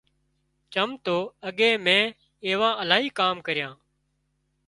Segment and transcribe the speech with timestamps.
[0.73, 1.17] چم تو
[1.47, 2.03] اڳي مين
[2.45, 3.73] ايوان الاهي ڪام ڪريان